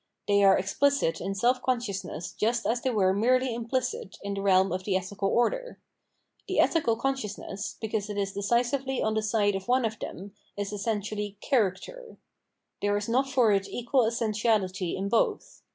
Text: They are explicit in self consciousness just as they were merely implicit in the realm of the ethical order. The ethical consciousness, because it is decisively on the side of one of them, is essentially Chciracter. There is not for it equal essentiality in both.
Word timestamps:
They 0.27 0.43
are 0.43 0.57
explicit 0.57 1.21
in 1.21 1.35
self 1.35 1.61
consciousness 1.61 2.31
just 2.33 2.65
as 2.65 2.81
they 2.81 2.89
were 2.89 3.13
merely 3.13 3.53
implicit 3.53 4.17
in 4.23 4.33
the 4.33 4.41
realm 4.41 4.71
of 4.71 4.83
the 4.83 4.97
ethical 4.97 5.29
order. 5.29 5.79
The 6.47 6.59
ethical 6.59 6.95
consciousness, 6.95 7.77
because 7.79 8.09
it 8.09 8.17
is 8.17 8.33
decisively 8.33 8.99
on 9.03 9.13
the 9.13 9.21
side 9.21 9.53
of 9.53 9.67
one 9.67 9.85
of 9.85 9.99
them, 9.99 10.33
is 10.57 10.73
essentially 10.73 11.37
Chciracter. 11.39 12.17
There 12.81 12.97
is 12.97 13.09
not 13.09 13.29
for 13.29 13.51
it 13.51 13.69
equal 13.69 14.07
essentiality 14.07 14.97
in 14.97 15.07
both. 15.07 15.61